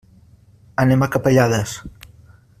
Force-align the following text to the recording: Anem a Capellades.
Anem 0.83 1.05
a 1.05 1.09
Capellades. 1.17 1.77